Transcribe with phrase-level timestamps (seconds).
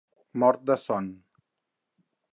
[0.43, 1.11] Mort de son.